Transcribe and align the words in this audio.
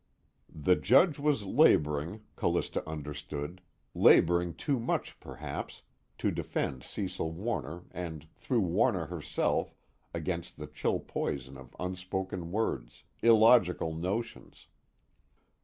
The 0.51 0.75
Judge 0.75 1.19
was 1.19 1.45
laboring, 1.45 2.21
Callista 2.35 2.81
understood, 2.89 3.61
laboring 3.93 4.55
too 4.55 4.79
much 4.79 5.19
perhaps, 5.19 5.83
to 6.17 6.31
defend 6.31 6.81
Cecil 6.81 7.31
Warner 7.31 7.83
and 7.91 8.25
through 8.35 8.61
Warner 8.61 9.05
herself, 9.05 9.75
against 10.11 10.57
the 10.57 10.65
chill 10.65 10.99
poison 10.99 11.55
of 11.55 11.75
unspoken 11.79 12.49
words, 12.51 13.03
illogical 13.21 13.93
notions. 13.93 14.69